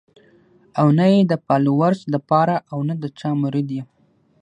او 0.79 0.87
نۀ 0.97 1.05
ئې 1.11 1.19
د 1.31 1.33
فالوورز 1.45 1.99
د 2.13 2.15
پاره 2.29 2.57
او 2.71 2.79
نۀ 2.87 2.95
د 3.03 3.05
چا 3.19 3.29
مريد 3.43 3.69
يم 3.77 3.87